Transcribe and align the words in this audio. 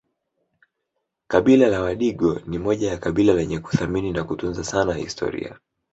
Kabila 1.27 1.67
la 1.69 1.81
wadigo 1.81 2.39
ni 2.47 2.57
moja 2.59 2.89
ya 2.91 2.97
kabila 2.97 3.33
lenye 3.33 3.59
kuthamini 3.59 4.11
na 4.11 4.23
kutunza 4.23 4.63
sana 4.63 4.93
historia 4.93 5.59